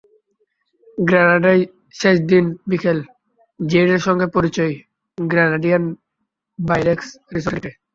[0.97, 1.63] গ্রেনাডায়
[1.99, 3.03] শেষ দিন বিকেলে
[3.59, 4.73] জেইডের সঙ্গে পরিচয়
[5.17, 5.83] গ্রেনাডিয়ান
[6.59, 7.71] বাই রেক্স রিসোর্টের গেটে।